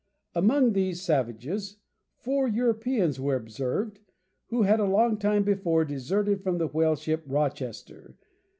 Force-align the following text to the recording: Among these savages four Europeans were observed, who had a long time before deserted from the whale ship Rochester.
Among 0.33 0.73
these 0.73 0.99
savages 0.99 1.77
four 2.17 2.47
Europeans 2.47 3.19
were 3.19 3.35
observed, 3.35 3.99
who 4.47 4.63
had 4.63 4.79
a 4.79 4.85
long 4.89 5.19
time 5.19 5.43
before 5.43 5.85
deserted 5.85 6.41
from 6.41 6.57
the 6.57 6.65
whale 6.69 6.95
ship 6.95 7.21
Rochester. 7.27 8.17